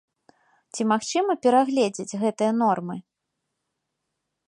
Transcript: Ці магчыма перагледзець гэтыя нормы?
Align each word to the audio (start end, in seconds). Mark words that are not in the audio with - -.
Ці 0.73 0.81
магчыма 0.91 1.31
перагледзець 1.45 2.19
гэтыя 2.25 2.51
нормы? 2.65 2.95